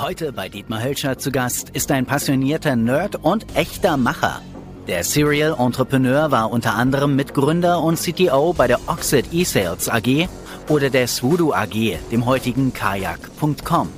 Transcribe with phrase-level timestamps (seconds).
[0.00, 4.40] Heute bei Dietmar Hölscher zu Gast ist ein passionierter Nerd und echter Macher.
[4.88, 10.26] Der Serial Entrepreneur war unter anderem Mitgründer und CTO bei der Oxid eSales AG
[10.70, 13.90] oder der Swoodoo AG, dem heutigen Kajak.com.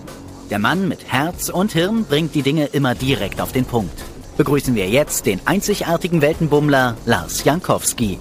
[0.51, 4.03] Der Mann mit Herz und Hirn bringt die Dinge immer direkt auf den Punkt.
[4.37, 8.19] Begrüßen wir jetzt den einzigartigen Weltenbummler Lars Jankowski.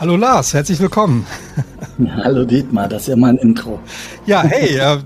[0.00, 1.26] Hallo Lars, herzlich willkommen.
[2.24, 3.78] Hallo Dietmar, das ist ja mein Intro.
[4.24, 4.96] Ja, hey, äh,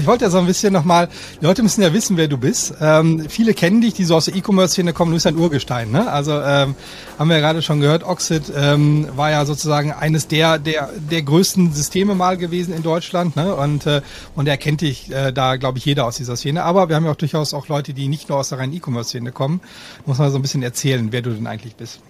[0.00, 1.08] ich wollte ja so ein bisschen nochmal,
[1.40, 2.74] die Leute müssen ja wissen, wer du bist.
[2.80, 5.92] Ähm, viele kennen dich, die so aus der E-Commerce-Szene kommen, du bist ein Urgestein.
[5.92, 6.10] Ne?
[6.10, 6.74] Also ähm,
[7.16, 11.22] haben wir ja gerade schon gehört, Oxid ähm, war ja sozusagen eines der, der, der
[11.22, 13.36] größten Systeme mal gewesen in Deutschland.
[13.36, 13.54] Ne?
[13.54, 14.00] Und, äh,
[14.34, 16.64] und er kennt dich äh, da, glaube ich, jeder aus dieser Szene.
[16.64, 19.30] Aber wir haben ja auch durchaus auch Leute, die nicht nur aus der reinen E-Commerce-Szene
[19.30, 19.60] kommen.
[20.06, 22.00] Muss man so ein bisschen erzählen, wer du denn eigentlich bist.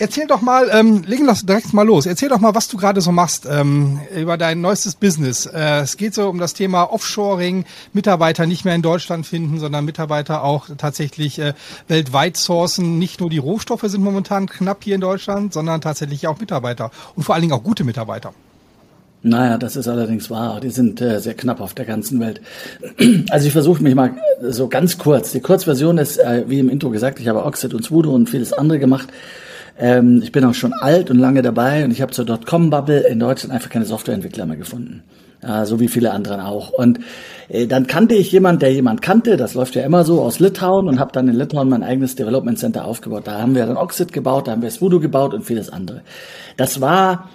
[0.00, 2.06] Erzähl doch mal, ähm, legen wir direkt mal los.
[2.06, 5.46] Erzähl doch mal, was du gerade so machst ähm, über dein neuestes Business.
[5.46, 9.84] Äh, es geht so um das Thema Offshoring, Mitarbeiter nicht mehr in Deutschland finden, sondern
[9.84, 11.52] Mitarbeiter auch tatsächlich äh,
[11.88, 13.00] weltweit sourcen.
[13.00, 17.24] Nicht nur die Rohstoffe sind momentan knapp hier in Deutschland, sondern tatsächlich auch Mitarbeiter und
[17.24, 18.32] vor allen Dingen auch gute Mitarbeiter.
[19.22, 20.60] Naja, das ist allerdings wahr.
[20.60, 22.40] Die sind äh, sehr knapp auf der ganzen Welt.
[23.30, 25.32] Also ich versuche mich mal so ganz kurz.
[25.32, 28.52] Die Kurzversion ist, äh, wie im Intro gesagt, ich habe Oxid und Swoodoo und vieles
[28.52, 29.08] andere gemacht.
[29.78, 33.20] Ähm, ich bin auch schon alt und lange dabei und ich habe zur Dotcom-Bubble in
[33.20, 35.02] Deutschland einfach keine Softwareentwickler mehr gefunden.
[35.40, 36.70] Äh, so wie viele andere auch.
[36.70, 36.98] Und
[37.48, 40.88] äh, dann kannte ich jemand, der jemand kannte, das läuft ja immer so, aus Litauen
[40.88, 43.22] und habe dann in Litauen mein eigenes Development Center aufgebaut.
[43.26, 46.02] Da haben wir dann Oxid gebaut, da haben wir Voodoo gebaut und vieles andere.
[46.56, 47.28] Das war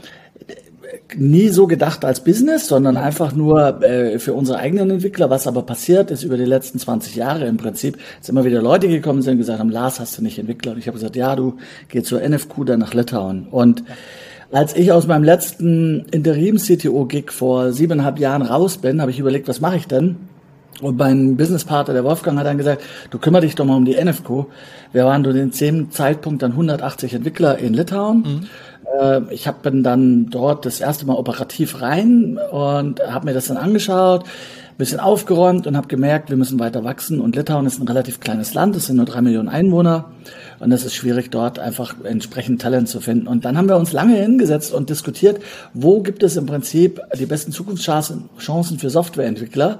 [1.15, 5.29] nie so gedacht als Business, sondern einfach nur äh, für unsere eigenen Entwickler.
[5.29, 8.87] Was aber passiert ist über die letzten 20 Jahre im Prinzip, dass immer wieder Leute
[8.87, 10.73] gekommen sind und gesagt haben, Lars, hast du nicht Entwickler?
[10.73, 11.57] Und ich habe gesagt, ja, du
[11.89, 13.47] geh zur NFQ dann nach Litauen.
[13.49, 13.83] Und
[14.51, 19.61] als ich aus meinem letzten Interim-CTO-Gig vor siebeneinhalb Jahren raus bin, habe ich überlegt, was
[19.61, 20.17] mache ich denn?
[20.81, 23.95] Und mein Businesspartner, der Wolfgang, hat dann gesagt, du kümmere dich doch mal um die
[23.95, 24.45] NFQ.
[24.91, 28.17] Wir waren zu dem Zeitpunkt dann 180 Entwickler in Litauen.
[28.17, 28.47] Mhm.
[28.99, 33.57] Äh, ich bin dann dort das erste Mal operativ rein und habe mir das dann
[33.57, 34.25] angeschaut,
[34.77, 37.21] bisschen aufgeräumt und habe gemerkt, wir müssen weiter wachsen.
[37.21, 40.11] Und Litauen ist ein relativ kleines Land, es sind nur drei Millionen Einwohner
[40.59, 43.27] und es ist schwierig, dort einfach entsprechend Talent zu finden.
[43.27, 45.41] Und dann haben wir uns lange hingesetzt und diskutiert,
[45.73, 49.79] wo gibt es im Prinzip die besten Zukunftschancen für Softwareentwickler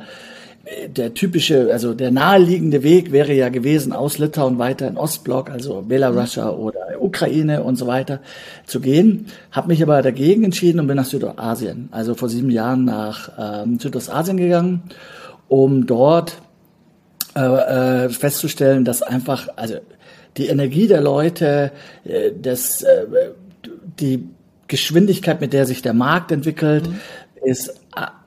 [0.87, 5.81] der typische, also der naheliegende Weg wäre ja gewesen, aus Litauen weiter in Ostblock, also
[5.81, 8.21] Belarussia oder Ukraine und so weiter
[8.65, 9.25] zu gehen.
[9.51, 13.77] Habe mich aber dagegen entschieden und bin nach Südostasien, also vor sieben Jahren nach ähm,
[13.77, 14.83] Südostasien gegangen,
[15.49, 16.37] um dort
[17.35, 19.75] äh, äh, festzustellen, dass einfach, also
[20.37, 21.71] die Energie der Leute,
[22.05, 23.05] äh, das, äh,
[23.99, 24.29] die
[24.67, 26.99] Geschwindigkeit, mit der sich der Markt entwickelt, mhm.
[27.43, 27.82] ist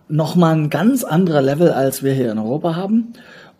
[0.08, 3.12] nochmal ein ganz anderer Level, als wir hier in Europa haben.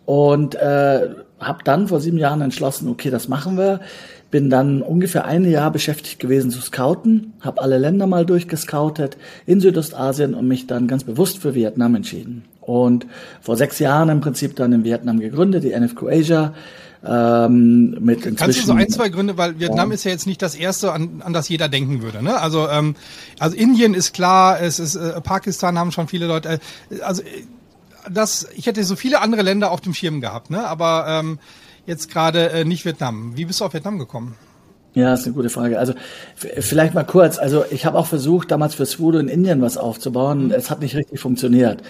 [0.05, 1.09] Und äh,
[1.39, 3.81] habe dann vor sieben Jahren entschlossen, okay, das machen wir.
[4.29, 9.61] Bin dann ungefähr ein Jahr beschäftigt gewesen zu scouten, habe alle Länder mal durchgescoutet in
[9.61, 12.43] Südostasien und mich dann ganz bewusst für Vietnam entschieden.
[12.59, 13.07] Und
[13.41, 16.53] vor sechs Jahren im Prinzip dann in Vietnam gegründet, die NFQ Asia
[17.05, 18.35] ähm, mit inzwischen.
[18.35, 19.95] Kannst du so ein, zwei Gründe, weil Vietnam ja.
[19.95, 22.23] ist ja jetzt nicht das erste, an, an das jeder denken würde.
[22.23, 22.39] Ne?
[22.39, 22.95] Also, ähm,
[23.39, 26.59] also Indien ist klar, es ist äh, Pakistan haben schon viele Leute.
[26.89, 27.25] Äh, also äh,
[28.11, 30.65] das, ich hätte so viele andere Länder auf dem Schirm gehabt, ne?
[30.65, 31.39] aber ähm,
[31.87, 33.35] jetzt gerade äh, nicht Vietnam.
[33.35, 34.35] Wie bist du auf Vietnam gekommen?
[34.93, 35.77] Ja, ist eine gute Frage.
[35.77, 35.93] Also
[36.35, 37.37] vielleicht mal kurz.
[37.37, 40.51] Also ich habe auch versucht, damals für Swoodoo in Indien was aufzubauen.
[40.51, 41.83] Es hat nicht richtig funktioniert.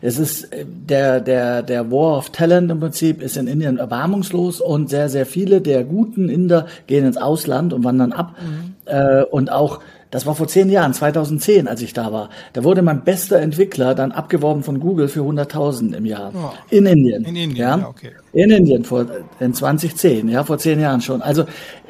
[0.00, 4.60] Es ist äh, der, der, der War of Talent im Prinzip ist in Indien erbarmungslos
[4.60, 8.36] und sehr, sehr viele der guten Inder gehen ins Ausland und wandern ab.
[8.40, 8.74] Mhm.
[8.84, 9.80] Äh, und auch
[10.12, 12.28] das war vor zehn Jahren, 2010, als ich da war.
[12.52, 16.32] Da wurde mein bester Entwickler dann abgeworben von Google für 100.000 im Jahr.
[16.34, 16.50] Oh.
[16.68, 17.24] In Indien.
[17.24, 17.78] In Indien, ja?
[17.78, 18.10] ja, okay.
[18.34, 19.06] In Indien, vor,
[19.40, 21.22] in 2010, ja, vor zehn Jahren schon.
[21.22, 21.46] Also,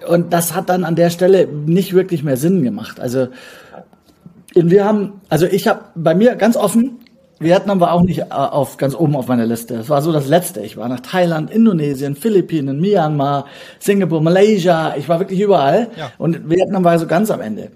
[0.06, 3.00] und das hat dann an der Stelle nicht wirklich mehr Sinn gemacht.
[3.00, 3.26] Also,
[4.54, 7.00] wir haben, also ich habe bei mir ganz offen,
[7.40, 9.74] Vietnam war auch nicht äh, auf, ganz oben auf meiner Liste.
[9.74, 10.60] Es war so das Letzte.
[10.60, 13.46] Ich war nach Thailand, Indonesien, Philippinen, Myanmar,
[13.80, 14.94] Singapur, Malaysia.
[14.96, 15.88] Ich war wirklich überall.
[15.98, 16.12] Ja.
[16.18, 17.72] Und Vietnam war so ganz am Ende.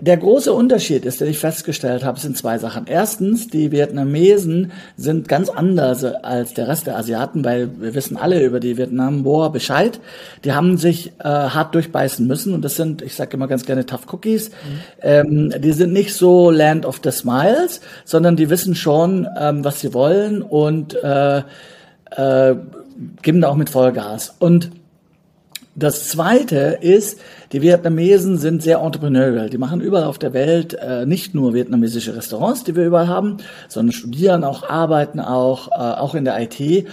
[0.00, 2.86] Der große Unterschied ist, den ich festgestellt habe, sind zwei Sachen.
[2.86, 8.42] Erstens, die Vietnamesen sind ganz anders als der Rest der Asiaten, weil wir wissen alle
[8.42, 10.00] über die Vietnam War Bescheid.
[10.44, 13.84] Die haben sich äh, hart durchbeißen müssen und das sind, ich sage immer ganz gerne
[13.84, 14.50] Tough Cookies.
[14.50, 14.54] Mhm.
[15.02, 19.80] Ähm, die sind nicht so Land of the Smiles, sondern die wissen schon, ähm, was
[19.80, 22.54] sie wollen und äh, äh,
[23.22, 24.34] geben da auch mit Vollgas.
[24.38, 24.70] Und
[25.76, 27.20] Das zweite ist,
[27.52, 29.48] die Vietnamesen sind sehr entrepreneurial.
[29.50, 33.36] Die machen überall auf der Welt äh, nicht nur vietnamesische Restaurants, die wir überall haben,
[33.68, 36.88] sondern studieren auch, arbeiten auch, äh, auch in der IT.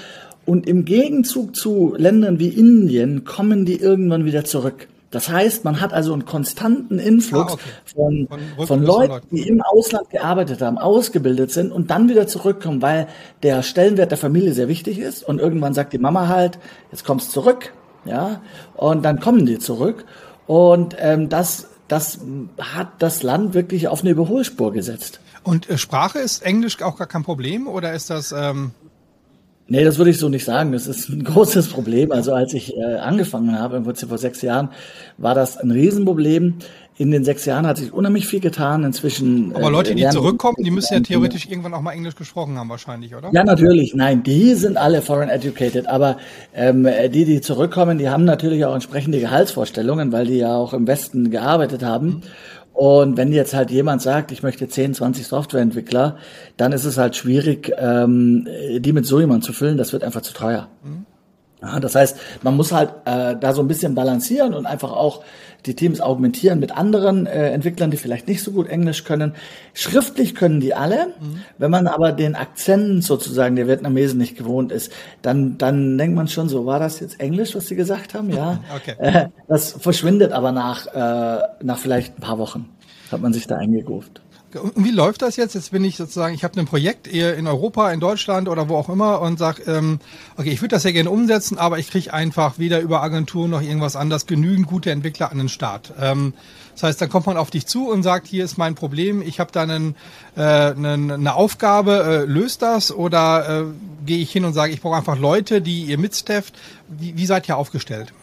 [0.46, 4.88] Und im Gegenzug zu Ländern wie Indien kommen die irgendwann wieder zurück.
[5.10, 7.64] Das heißt, man hat also einen konstanten Influx ah, okay.
[7.96, 12.82] von, von, von Leuten, die im Ausland gearbeitet haben, ausgebildet sind und dann wieder zurückkommen,
[12.82, 13.08] weil
[13.42, 15.24] der Stellenwert der Familie sehr wichtig ist.
[15.24, 16.60] Und irgendwann sagt die Mama halt,
[16.92, 17.74] jetzt kommst zurück,
[18.08, 18.42] ja,
[18.76, 20.06] und dann kommen die zurück.
[20.48, 22.20] Und ähm, das, das
[22.60, 25.20] hat das Land wirklich auf eine Überholspur gesetzt.
[25.44, 28.32] Und äh, Sprache ist Englisch auch gar kein Problem oder ist das?
[28.32, 28.72] Ähm
[29.70, 30.72] Nee, das würde ich so nicht sagen.
[30.72, 32.12] Das ist ein großes Problem.
[32.12, 34.70] Also als ich äh, angefangen habe, im Prinzip vor sechs Jahren,
[35.18, 36.56] war das ein Riesenproblem.
[37.00, 38.84] In den sechs Jahren hat sich unheimlich viel getan.
[38.84, 39.56] Inzwischen.
[39.56, 43.16] Aber Leute, die zurückkommen, die müssen ja theoretisch irgendwann auch mal Englisch gesprochen haben, wahrscheinlich,
[43.16, 43.30] oder?
[43.32, 43.94] Ja, natürlich.
[43.94, 45.88] Nein, die sind alle foreign educated.
[45.88, 46.18] Aber
[46.56, 50.88] ähm, die, die zurückkommen, die haben natürlich auch entsprechende Gehaltsvorstellungen, weil die ja auch im
[50.88, 52.08] Westen gearbeitet haben.
[52.08, 52.22] Mhm.
[52.74, 56.18] Und wenn jetzt halt jemand sagt, ich möchte 10, 20 Softwareentwickler,
[56.58, 58.48] dann ist es halt schwierig, ähm,
[58.78, 59.78] die mit so jemand zu füllen.
[59.78, 60.68] Das wird einfach zu teuer.
[60.84, 61.08] Mhm.
[61.60, 65.24] Ja, das heißt, man muss halt äh, da so ein bisschen balancieren und einfach auch
[65.66, 69.34] die Teams augmentieren mit anderen äh, Entwicklern, die vielleicht nicht so gut Englisch können.
[69.74, 71.08] Schriftlich können die alle.
[71.20, 71.42] Mhm.
[71.58, 76.28] Wenn man aber den Akzent sozusagen der Vietnamesen nicht gewohnt ist, dann, dann denkt man
[76.28, 78.30] schon so, war das jetzt Englisch, was sie gesagt haben?
[78.30, 78.60] Ja.
[78.76, 78.96] okay.
[79.00, 82.70] Äh, das verschwindet aber nach, äh, nach vielleicht ein paar Wochen,
[83.12, 84.22] hat man sich da eingegroovt.
[84.58, 85.56] Und wie läuft das jetzt?
[85.56, 88.90] Jetzt bin ich sozusagen, ich habe ein Projekt in Europa, in Deutschland oder wo auch
[88.90, 90.00] immer und sage, ähm,
[90.38, 93.62] okay, ich würde das ja gerne umsetzen, aber ich kriege einfach weder über Agenturen noch
[93.62, 95.94] irgendwas anderes genügend gute Entwickler an den Start.
[96.00, 96.34] Ähm,
[96.74, 99.40] das heißt, dann kommt man auf dich zu und sagt, hier ist mein Problem, ich
[99.40, 99.96] habe da einen,
[100.36, 103.64] äh, einen, eine Aufgabe, äh, löst das oder äh,
[104.06, 106.54] gehe ich hin und sage, ich brauche einfach Leute, die ihr mitstefft.
[106.88, 108.14] Wie, wie seid ihr aufgestellt?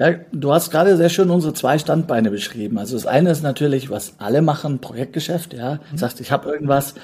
[0.00, 2.78] Ja, du hast gerade sehr schön unsere zwei Standbeine beschrieben.
[2.78, 5.74] Also das eine ist natürlich, was alle machen, Projektgeschäft, ja.
[5.74, 5.98] Du mhm.
[5.98, 6.94] sagst, ich habe irgendwas,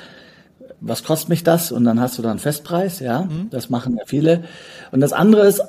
[0.81, 1.73] was kostet mich das?
[1.73, 3.25] Und dann hast du da einen Festpreis, ja.
[3.25, 3.51] Mhm.
[3.51, 4.45] Das machen ja viele.
[4.93, 5.61] Und das andere ist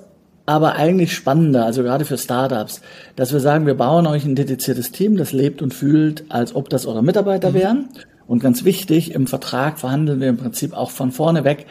[0.45, 2.79] aber eigentlich spannender, also gerade für Startups,
[3.17, 6.69] dass wir sagen, wir bauen euch ein dediziertes Team, das lebt und fühlt, als ob
[6.69, 7.55] das eure Mitarbeiter mhm.
[7.55, 7.89] wären.
[8.25, 11.65] Und ganz wichtig, im Vertrag verhandeln wir im Prinzip auch von vorne weg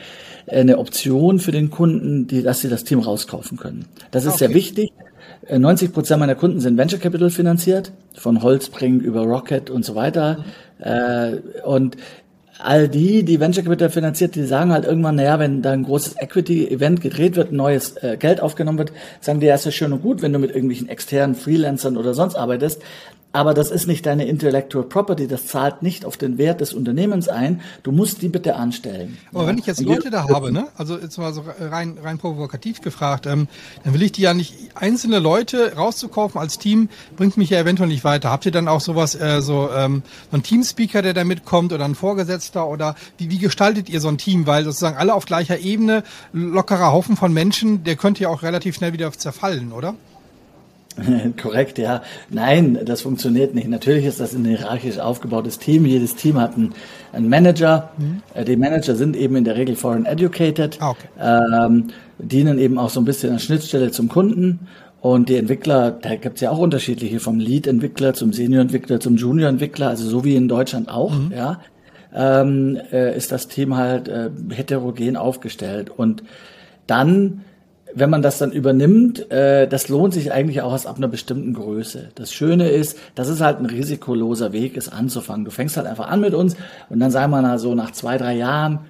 [0.48, 3.86] eine Option für den Kunden, die, dass sie das Team rauskaufen können.
[4.10, 4.38] Das ist okay.
[4.38, 4.92] sehr wichtig,
[5.50, 9.94] 90 äh, Prozent meiner Kunden sind Venture Capital finanziert, von Holzbring über Rocket und so
[9.94, 10.44] weiter.
[10.78, 11.40] Mhm.
[11.64, 11.96] und
[12.58, 16.16] all die, die Venture Capital finanziert, die sagen halt irgendwann, naja, wenn da ein großes
[16.18, 20.02] Equity-Event gedreht wird, neues äh, Geld aufgenommen wird, sagen die, ja, ist ja schön und
[20.02, 22.82] gut, wenn du mit irgendwelchen externen Freelancern oder sonst arbeitest
[23.36, 27.28] aber das ist nicht deine Intellectual Property, das zahlt nicht auf den Wert des Unternehmens
[27.28, 27.60] ein.
[27.82, 29.18] Du musst die bitte anstellen.
[29.30, 29.48] Aber ja.
[29.48, 30.68] wenn ich jetzt Leute da habe, ne?
[30.74, 33.46] Also jetzt mal so rein, rein provokativ gefragt, ähm,
[33.84, 36.88] dann will ich die ja nicht einzelne Leute rauszukaufen als Team,
[37.18, 38.30] bringt mich ja eventuell nicht weiter.
[38.30, 41.84] Habt ihr dann auch sowas, äh, so, ähm, so ein Teamspeaker, der da mitkommt oder
[41.84, 44.46] ein Vorgesetzter oder wie, wie gestaltet ihr so ein Team?
[44.46, 48.76] Weil sozusagen alle auf gleicher Ebene, lockerer Haufen von Menschen, der könnte ja auch relativ
[48.76, 49.94] schnell wieder zerfallen, oder?
[51.40, 52.02] Korrekt, ja.
[52.30, 53.68] Nein, das funktioniert nicht.
[53.68, 55.84] Natürlich ist das ein hierarchisch aufgebautes Team.
[55.86, 56.74] Jedes Team hat einen,
[57.12, 57.90] einen Manager.
[57.98, 58.22] Mhm.
[58.34, 61.08] Äh, die Manager sind eben in der Regel foreign educated, ah, okay.
[61.20, 61.88] ähm,
[62.18, 64.60] dienen eben auch so ein bisschen an Schnittstelle zum Kunden.
[65.00, 69.88] Und die Entwickler, da gibt es ja auch unterschiedliche, vom Lead-Entwickler zum Senior-Entwickler zum Junior-Entwickler,
[69.88, 71.32] also so wie in Deutschland auch, mhm.
[71.32, 71.60] ja,
[72.14, 75.90] ähm, äh, ist das Team halt äh, heterogen aufgestellt.
[75.90, 76.24] Und
[76.86, 77.42] dann
[77.96, 81.54] wenn man das dann übernimmt, äh, das lohnt sich eigentlich auch erst ab einer bestimmten
[81.54, 82.10] Größe.
[82.14, 85.46] Das Schöne ist, das ist halt ein risikoloser Weg, es anzufangen.
[85.46, 86.56] Du fängst halt einfach an mit uns
[86.90, 88.80] und dann sagen wir mal so nach zwei, drei Jahren,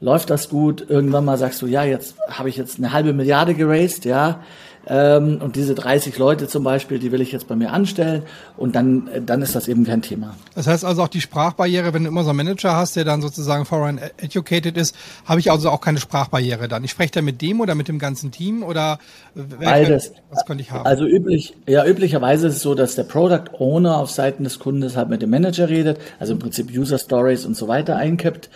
[0.00, 0.84] läuft das gut.
[0.88, 4.40] Irgendwann mal sagst du, ja, jetzt habe ich jetzt eine halbe Milliarde geraced, ja.
[4.88, 8.22] Ähm, und diese 30 Leute zum Beispiel, die will ich jetzt bei mir anstellen
[8.56, 10.36] und dann, dann ist das eben kein Thema.
[10.54, 13.20] Das heißt also auch die Sprachbarriere, wenn du immer so einen Manager hast, der dann
[13.20, 16.84] sozusagen foreign educated ist, habe ich also auch keine Sprachbarriere dann.
[16.84, 18.98] Ich spreche da mit dem oder mit dem ganzen Team oder
[19.34, 20.12] beides.
[20.30, 20.86] Was könnte ich haben?
[20.86, 24.96] Also üblich, ja, üblicherweise ist es so, dass der Product Owner auf Seiten des Kundes
[24.96, 28.50] halt mit dem Manager redet, also im Prinzip User Stories und so weiter einkippt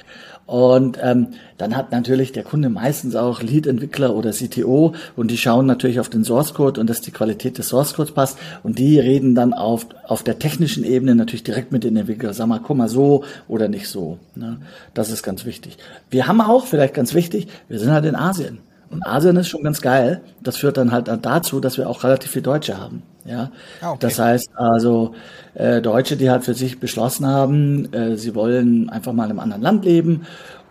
[0.50, 1.28] und ähm,
[1.58, 6.08] dann hat natürlich der Kunde meistens auch Lead-Entwickler oder CTO und die schauen natürlich auf
[6.08, 8.36] den Source Code und dass die Qualität des Source Codes passt.
[8.64, 12.34] Und die reden dann auf, auf der technischen Ebene natürlich direkt mit den Entwicklern.
[12.34, 14.18] Sag mal, guck mal so oder nicht so.
[14.34, 14.56] Ne?
[14.92, 15.78] Das ist ganz wichtig.
[16.10, 18.58] Wir haben auch, vielleicht ganz wichtig, wir sind halt in Asien.
[18.90, 20.20] Und Asien ist schon ganz geil.
[20.42, 23.02] Das führt dann halt dazu, dass wir auch relativ viel Deutsche haben.
[23.24, 23.50] Ja,
[23.82, 23.98] ah, okay.
[24.00, 25.14] das heißt also
[25.54, 29.40] äh, Deutsche, die halt für sich beschlossen haben, äh, sie wollen einfach mal in einem
[29.40, 30.26] anderen Land leben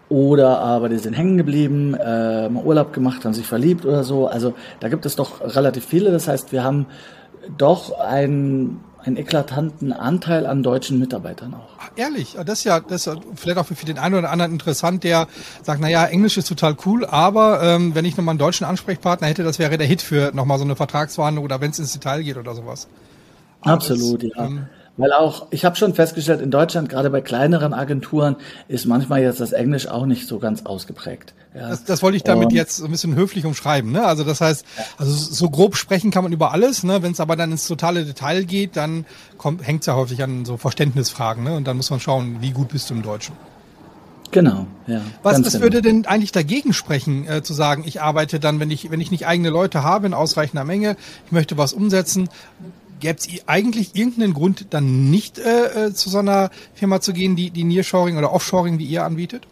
[0.09, 4.27] oder aber die sind hängen geblieben, äh, mal Urlaub gemacht, haben sich verliebt oder so.
[4.27, 6.11] Also da gibt es doch relativ viele.
[6.11, 6.87] Das heißt, wir haben
[7.57, 11.69] doch einen, einen eklatanten Anteil an deutschen Mitarbeitern auch.
[11.79, 15.03] Ach, ehrlich, das ist ja, das ist vielleicht auch für den einen oder anderen interessant,
[15.03, 15.27] der
[15.63, 19.43] sagt, naja, Englisch ist total cool, aber ähm, wenn ich nochmal einen deutschen Ansprechpartner hätte,
[19.43, 22.37] das wäre der Hit für nochmal so eine Vertragsverhandlung oder wenn es ins Detail geht
[22.37, 22.87] oder sowas.
[23.61, 24.45] Absolut, das, ja.
[24.45, 24.67] Ähm,
[24.99, 28.35] weil auch, ich habe schon festgestellt, in Deutschland, gerade bei kleineren Agenturen,
[28.67, 31.33] ist manchmal jetzt das Englisch auch nicht so ganz ausgeprägt.
[31.55, 31.69] Ja.
[31.69, 33.93] Das, das wollte ich damit um, jetzt so ein bisschen höflich umschreiben.
[33.93, 34.05] Ne?
[34.05, 34.65] Also das heißt,
[34.97, 36.83] also so grob sprechen kann man über alles.
[36.83, 37.01] Ne?
[37.01, 39.05] Wenn es aber dann ins totale Detail geht, dann
[39.61, 41.45] hängt es ja häufig an so Verständnisfragen.
[41.45, 41.55] Ne?
[41.55, 43.35] Und dann muss man schauen, wie gut bist du im Deutschen.
[44.31, 45.01] Genau, ja.
[45.23, 45.63] Was, was genau.
[45.63, 49.09] würde denn eigentlich dagegen sprechen, äh, zu sagen, ich arbeite dann, wenn ich, wenn ich
[49.09, 52.29] nicht eigene Leute habe in ausreichender Menge, ich möchte was umsetzen,
[52.99, 57.35] Gäbe es eigentlich irgendeinen Grund, dann nicht äh, äh, zu so einer Firma zu gehen,
[57.35, 59.47] die, die Nearshoring oder Offshoring wie ihr anbietet?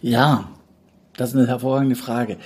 [0.00, 0.48] Ja,
[1.16, 2.36] das ist eine hervorragende Frage.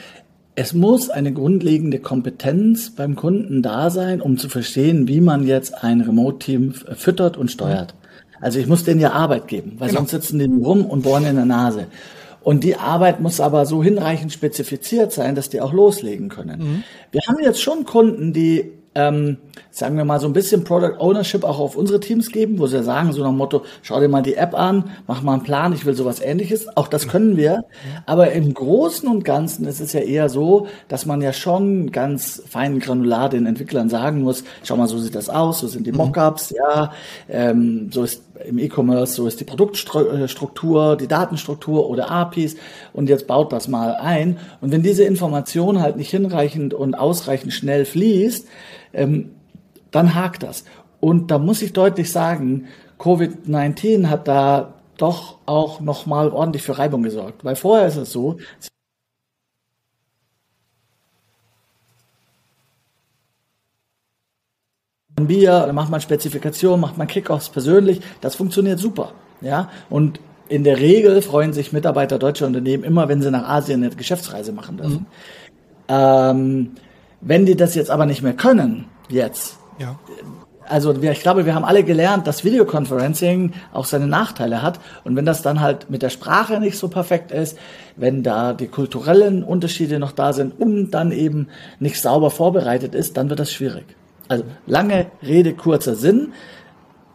[0.55, 5.83] Es muss eine grundlegende Kompetenz beim Kunden da sein, um zu verstehen, wie man jetzt
[5.83, 7.95] ein Remote-Team füttert und steuert.
[8.41, 10.01] Also ich muss denen ja Arbeit geben, weil genau.
[10.01, 11.87] sonst sitzen die rum und bohren in der Nase.
[12.43, 16.59] Und die Arbeit muss aber so hinreichend spezifiziert sein, dass die auch loslegen können.
[16.59, 16.85] Mhm.
[17.13, 19.39] Wir haben jetzt schon Kunden, die ähm,
[19.71, 22.83] sagen wir mal, so ein bisschen Product Ownership auch auf unsere Teams geben, wo sie
[22.83, 25.73] sagen, so nach dem Motto, schau dir mal die App an, mach mal einen Plan,
[25.73, 26.77] ich will sowas ähnliches.
[26.77, 27.65] Auch das können wir.
[28.07, 32.43] Aber im Großen und Ganzen ist es ja eher so, dass man ja schon ganz
[32.47, 35.93] fein granular den Entwicklern sagen muss, schau mal, so sieht das aus, so sind die
[35.93, 36.93] Mockups, ja,
[37.29, 42.57] ähm, so ist im E-Commerce, so ist die Produktstruktur, die Datenstruktur oder APIs
[42.93, 44.39] und jetzt baut das mal ein.
[44.61, 48.49] Und wenn diese Information halt nicht hinreichend und ausreichend schnell fließt,
[48.95, 49.31] ähm,
[49.91, 50.65] dann hakt das.
[51.01, 52.67] Und da muss ich deutlich sagen,
[52.99, 57.45] Covid-19 hat da doch auch nochmal ordentlich für Reibung gesorgt.
[57.45, 58.39] Weil vorher ist es so,
[65.17, 69.13] ein Bier, dann macht man Spezifikation, macht man Kickoffs persönlich, das funktioniert super.
[69.41, 73.83] Ja, und in der Regel freuen sich Mitarbeiter deutscher Unternehmen immer, wenn sie nach Asien
[73.83, 74.93] eine Geschäftsreise machen dürfen.
[74.93, 75.07] Mhm.
[75.89, 76.71] Ähm,
[77.21, 79.99] wenn die das jetzt aber nicht mehr können, jetzt, ja.
[80.69, 84.81] also ich glaube, wir haben alle gelernt, dass Videoconferencing auch seine Nachteile hat.
[85.05, 87.57] Und wenn das dann halt mit der Sprache nicht so perfekt ist,
[87.97, 93.17] wenn da die kulturellen Unterschiede noch da sind und dann eben nicht sauber vorbereitet ist,
[93.17, 93.87] dann wird das schwierig.
[94.29, 96.33] Also lange Rede, kurzer Sinn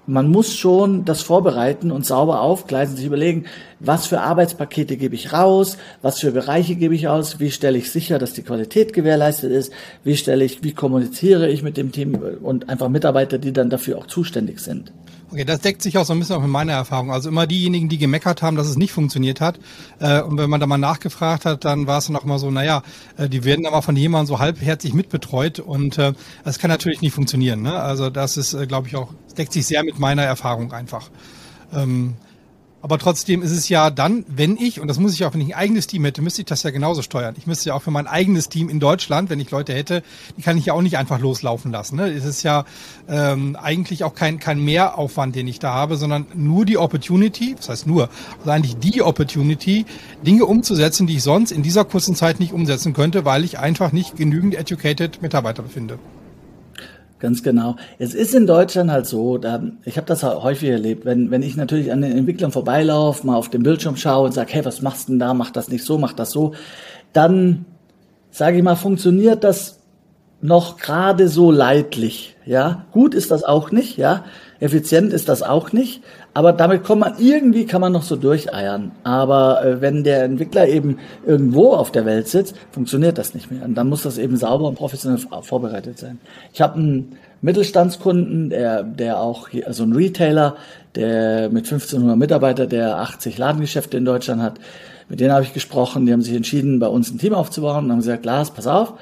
[0.07, 3.45] man muss schon das vorbereiten und sauber aufgleisen, sich überlegen,
[3.79, 7.91] was für Arbeitspakete gebe ich raus, was für Bereiche gebe ich aus, wie stelle ich
[7.91, 9.73] sicher, dass die Qualität gewährleistet ist,
[10.03, 13.97] wie stelle ich, wie kommuniziere ich mit dem Team und einfach Mitarbeiter, die dann dafür
[13.97, 14.93] auch zuständig sind.
[15.29, 17.11] Okay, das deckt sich auch so ein bisschen auch mit meiner Erfahrung.
[17.11, 19.59] Also immer diejenigen, die gemeckert haben, dass es nicht funktioniert hat.
[19.99, 22.49] Äh, und wenn man da mal nachgefragt hat, dann war es dann auch immer so,
[22.49, 22.81] naja,
[23.17, 26.13] äh, die werden aber von jemandem so halbherzig mitbetreut und äh,
[26.45, 27.61] das kann natürlich nicht funktionieren.
[27.61, 27.73] Ne?
[27.77, 31.09] Also das ist, äh, glaube ich, auch, deckt sich sehr mit meiner Erfahrung einfach.
[31.73, 32.13] Ähm,
[32.87, 35.53] aber trotzdem ist es ja dann, wenn ich, und das muss ich auch, wenn ich
[35.53, 37.35] ein eigenes Team hätte, müsste ich das ja genauso steuern.
[37.37, 40.03] Ich müsste ja auch für mein eigenes Team in Deutschland, wenn ich Leute hätte,
[40.37, 41.97] die kann ich ja auch nicht einfach loslaufen lassen.
[41.97, 42.07] Ne?
[42.07, 42.63] Es ist ja
[43.09, 47.67] ähm, eigentlich auch kein, kein Mehraufwand, den ich da habe, sondern nur die Opportunity, das
[47.67, 48.07] heißt nur,
[48.39, 49.85] also eigentlich die Opportunity,
[50.25, 53.91] Dinge umzusetzen, die ich sonst in dieser kurzen Zeit nicht umsetzen könnte, weil ich einfach
[53.91, 55.99] nicht genügend educated Mitarbeiter finde.
[57.19, 57.77] Ganz genau.
[57.97, 61.57] Es ist in Deutschland halt so, da, ich habe das häufig erlebt, wenn, wenn ich
[61.57, 65.07] natürlich an den Entwicklern vorbeilaufe, mal auf den Bildschirm schaue und sage, hey, was machst
[65.07, 66.53] du denn da, mach das nicht so, mach das so,
[67.13, 67.65] dann
[68.29, 69.79] sage ich mal, funktioniert das
[70.41, 72.35] noch gerade so leidlich.
[72.45, 74.23] Ja, gut ist das auch nicht, ja,
[74.59, 76.01] effizient ist das auch nicht,
[76.33, 78.91] aber damit kommt man irgendwie kann man noch so durcheiern.
[79.03, 83.63] Aber äh, wenn der Entwickler eben irgendwo auf der Welt sitzt, funktioniert das nicht mehr.
[83.63, 86.19] Und dann muss das eben sauber und professionell vorbereitet sein.
[86.53, 90.55] Ich habe einen Mittelstandskunden, der, der auch hier, also ein Retailer,
[90.95, 94.59] der mit 1500 Mitarbeitern, der 80 Ladengeschäfte in Deutschland hat.
[95.09, 96.05] Mit denen habe ich gesprochen.
[96.05, 98.93] Die haben sich entschieden, bei uns ein Team aufzubauen und haben gesagt, Lars, pass auf,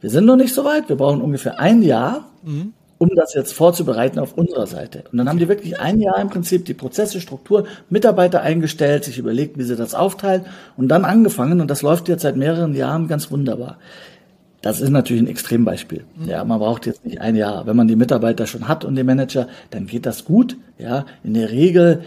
[0.00, 0.88] wir sind noch nicht so weit.
[0.88, 2.28] Wir brauchen ungefähr ein Jahr.
[2.42, 5.02] Mhm um das jetzt vorzubereiten auf unserer Seite.
[5.10, 9.18] Und dann haben die wirklich ein Jahr im Prinzip die Prozesse, Struktur, Mitarbeiter eingestellt, sich
[9.18, 10.42] überlegt, wie sie das aufteilen
[10.76, 11.60] und dann angefangen.
[11.60, 13.78] Und das läuft jetzt seit mehreren Jahren ganz wunderbar.
[14.60, 16.04] Das ist natürlich ein Extrembeispiel.
[16.14, 16.28] Mhm.
[16.28, 17.66] Ja, man braucht jetzt nicht ein Jahr.
[17.66, 20.56] Wenn man die Mitarbeiter schon hat und die Manager, dann geht das gut.
[20.78, 22.04] Ja, in der Regel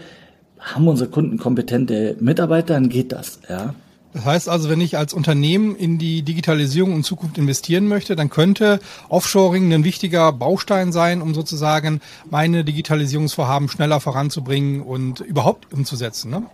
[0.58, 3.40] haben unsere Kunden kompetente Mitarbeiter, dann geht das.
[3.50, 3.74] Ja.
[4.16, 8.30] Das heißt also, wenn ich als Unternehmen in die Digitalisierung und Zukunft investieren möchte, dann
[8.30, 8.80] könnte
[9.10, 16.30] Offshoring ein wichtiger Baustein sein, um sozusagen meine Digitalisierungsvorhaben schneller voranzubringen und überhaupt umzusetzen.
[16.30, 16.44] Ne?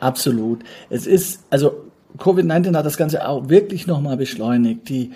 [0.00, 0.64] Absolut.
[0.90, 1.74] Es ist, also
[2.18, 4.88] Covid-19 hat das Ganze auch wirklich nochmal beschleunigt.
[4.88, 5.12] Die,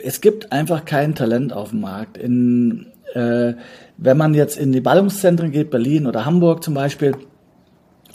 [0.00, 2.16] es gibt einfach kein Talent auf dem Markt.
[2.16, 3.54] In, äh,
[3.96, 7.16] wenn man jetzt in die Ballungszentren geht, Berlin oder Hamburg zum Beispiel,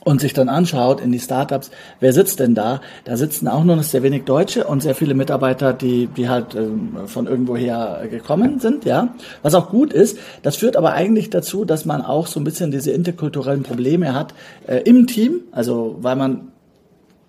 [0.03, 2.81] und sich dann anschaut in die Startups, wer sitzt denn da?
[3.05, 6.55] Da sitzen auch nur noch sehr wenig Deutsche und sehr viele Mitarbeiter, die, die halt
[6.55, 9.15] ähm, von irgendwoher gekommen sind, ja.
[9.41, 10.17] Was auch gut ist.
[10.41, 14.33] Das führt aber eigentlich dazu, dass man auch so ein bisschen diese interkulturellen Probleme hat
[14.67, 15.41] äh, im Team.
[15.51, 16.49] Also, weil man,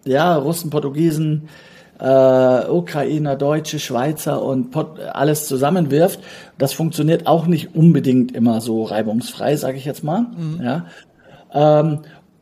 [0.05, 1.49] ja, Russen, Portugiesen,
[2.01, 6.21] äh, Ukrainer, Deutsche, Schweizer und Pot alles zusammenwirft.
[6.59, 10.27] Das funktioniert auch nicht unbedingt immer so reibungsfrei, sage ich jetzt mal.
[10.37, 10.61] Mhm.
[10.63, 10.87] Ja.
[11.53, 12.01] Ähm,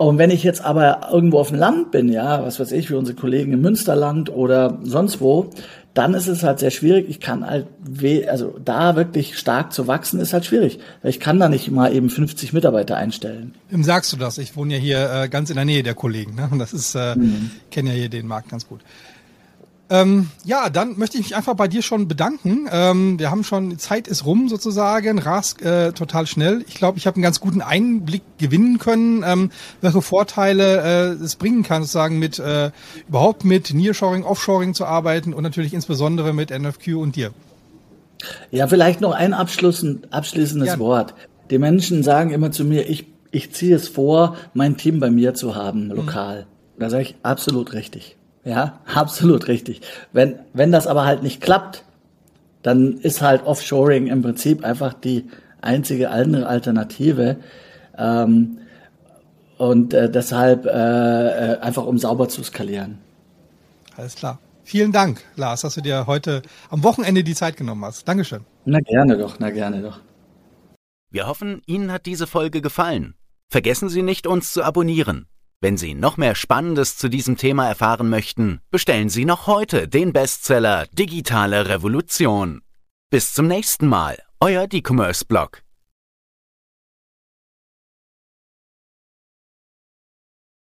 [0.08, 2.94] und wenn ich jetzt aber irgendwo auf dem Land bin, ja, was weiß ich, wie
[2.94, 5.50] unsere Kollegen im Münsterland oder sonst wo,
[5.94, 7.08] dann ist es halt sehr schwierig.
[7.08, 7.66] Ich kann halt,
[8.28, 10.78] also da wirklich stark zu wachsen, ist halt schwierig.
[11.02, 13.54] Ich kann da nicht mal eben 50 Mitarbeiter einstellen.
[13.68, 14.38] Wem sagst du das?
[14.38, 16.34] Ich wohne ja hier äh, ganz in der Nähe der Kollegen.
[16.34, 16.48] Ne?
[16.50, 17.50] Und das ist, äh, mhm.
[17.70, 18.80] kenne ja hier den Markt ganz gut.
[19.92, 22.66] Ähm, ja, dann möchte ich mich einfach bei dir schon bedanken.
[22.72, 26.64] Ähm, wir haben schon, die Zeit ist rum sozusagen, rast äh, total schnell.
[26.66, 29.50] Ich glaube, ich habe einen ganz guten Einblick gewinnen können, ähm,
[29.82, 32.70] welche Vorteile äh, es bringen kann, sozusagen mit äh,
[33.06, 37.32] überhaupt mit Nearshoring, Offshoring zu arbeiten und natürlich insbesondere mit NFQ und dir.
[38.50, 40.78] Ja, vielleicht noch ein abschließendes ja.
[40.78, 41.12] Wort.
[41.50, 45.34] Die Menschen sagen immer zu mir, ich, ich ziehe es vor, mein Team bei mir
[45.34, 46.46] zu haben, lokal.
[46.76, 46.80] Mhm.
[46.80, 48.16] Da sage ich absolut richtig.
[48.44, 49.80] Ja, absolut richtig.
[50.12, 51.84] Wenn, wenn das aber halt nicht klappt,
[52.62, 55.28] dann ist halt Offshoring im Prinzip einfach die
[55.60, 57.36] einzige andere Alternative.
[57.96, 58.58] Ähm,
[59.58, 62.98] und äh, deshalb äh, äh, einfach um sauber zu skalieren.
[63.96, 64.38] Alles klar.
[64.64, 68.06] Vielen Dank, Lars, dass du dir heute am Wochenende die Zeit genommen hast.
[68.06, 68.44] Dankeschön.
[68.64, 70.00] Na gerne doch, na gerne doch.
[71.10, 73.14] Wir hoffen, Ihnen hat diese Folge gefallen.
[73.50, 75.26] Vergessen Sie nicht, uns zu abonnieren.
[75.62, 80.12] Wenn Sie noch mehr Spannendes zu diesem Thema erfahren möchten, bestellen Sie noch heute den
[80.12, 82.62] Bestseller Digitale Revolution.
[83.10, 85.62] Bis zum nächsten Mal, euer D-Commerce Blog.